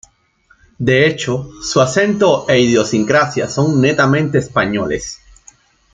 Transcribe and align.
De 0.79 1.05
hecho, 1.05 1.51
su 1.61 1.79
acento 1.79 2.49
e 2.49 2.59
idiosincrasia 2.59 3.47
son 3.47 3.79
netamente 3.79 4.39
españoles. 4.39 5.21